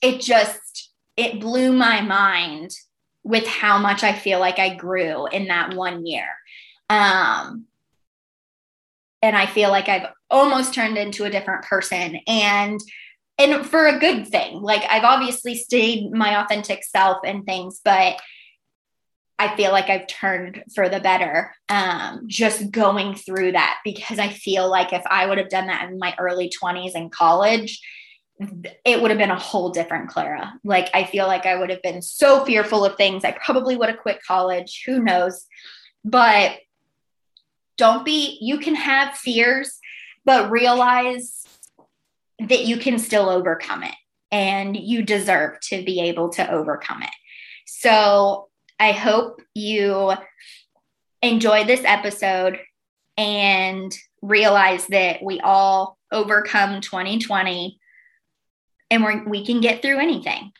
it 0.00 0.20
just, 0.20 0.92
it 1.16 1.40
blew 1.40 1.72
my 1.72 2.00
mind 2.02 2.70
with 3.24 3.46
how 3.46 3.78
much 3.78 4.04
I 4.04 4.14
feel 4.14 4.38
like 4.38 4.58
I 4.58 4.74
grew 4.76 5.26
in 5.26 5.48
that 5.48 5.74
one 5.74 6.06
year 6.06 6.24
um, 6.90 7.66
and 9.22 9.36
I 9.36 9.46
feel 9.46 9.70
like 9.70 9.88
I've 9.88 10.08
almost 10.28 10.74
turned 10.74 10.98
into 10.98 11.24
a 11.24 11.30
different 11.30 11.64
person. 11.64 12.20
And 12.26 12.80
and 13.38 13.64
for 13.64 13.86
a 13.86 13.98
good 13.98 14.28
thing. 14.28 14.60
Like 14.60 14.82
I've 14.90 15.04
obviously 15.04 15.54
stayed 15.54 16.12
my 16.12 16.44
authentic 16.44 16.84
self 16.84 17.18
and 17.24 17.46
things, 17.46 17.80
but 17.82 18.20
I 19.38 19.56
feel 19.56 19.72
like 19.72 19.88
I've 19.88 20.06
turned 20.06 20.62
for 20.74 20.90
the 20.90 21.00
better 21.00 21.54
um, 21.70 22.24
just 22.26 22.70
going 22.70 23.14
through 23.14 23.52
that 23.52 23.78
because 23.82 24.18
I 24.18 24.28
feel 24.28 24.68
like 24.68 24.92
if 24.92 25.02
I 25.06 25.24
would 25.24 25.38
have 25.38 25.48
done 25.48 25.68
that 25.68 25.88
in 25.88 25.98
my 25.98 26.14
early 26.18 26.52
20s 26.62 26.94
in 26.94 27.08
college, 27.08 27.80
it 28.84 29.00
would 29.00 29.10
have 29.10 29.18
been 29.18 29.30
a 29.30 29.38
whole 29.38 29.70
different 29.70 30.10
Clara. 30.10 30.52
Like 30.62 30.90
I 30.92 31.04
feel 31.04 31.26
like 31.26 31.46
I 31.46 31.56
would 31.56 31.70
have 31.70 31.80
been 31.80 32.02
so 32.02 32.44
fearful 32.44 32.84
of 32.84 32.96
things. 32.96 33.24
I 33.24 33.32
probably 33.32 33.76
would 33.76 33.88
have 33.88 34.00
quit 34.00 34.22
college. 34.22 34.82
Who 34.86 35.02
knows? 35.02 35.46
But 36.04 36.58
don't 37.80 38.04
be, 38.04 38.36
you 38.42 38.58
can 38.58 38.74
have 38.74 39.16
fears, 39.16 39.78
but 40.26 40.50
realize 40.50 41.46
that 42.38 42.66
you 42.66 42.76
can 42.76 42.98
still 42.98 43.30
overcome 43.30 43.82
it 43.82 43.94
and 44.30 44.76
you 44.76 45.02
deserve 45.02 45.58
to 45.60 45.82
be 45.82 46.02
able 46.02 46.28
to 46.28 46.50
overcome 46.52 47.02
it. 47.02 47.14
So 47.64 48.48
I 48.78 48.92
hope 48.92 49.40
you 49.54 50.12
enjoy 51.22 51.64
this 51.64 51.80
episode 51.84 52.60
and 53.16 53.96
realize 54.20 54.86
that 54.88 55.22
we 55.22 55.40
all 55.40 55.96
overcome 56.12 56.82
2020 56.82 57.80
and 58.90 59.04
we 59.04 59.22
we 59.22 59.46
can 59.46 59.62
get 59.62 59.80
through 59.80 60.00
anything. 60.00 60.52